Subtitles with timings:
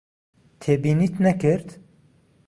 [0.61, 1.67] تێبینیت نەکرد؟